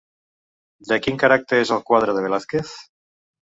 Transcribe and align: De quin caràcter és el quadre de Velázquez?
De 0.93 0.97
quin 1.03 1.21
caràcter 1.25 1.61
és 1.67 1.75
el 1.77 1.87
quadre 1.93 2.19
de 2.19 2.27
Velázquez? 2.29 2.77